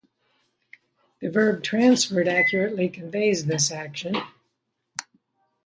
[1.21, 4.15] The verb "transferred" accurately conveys this action.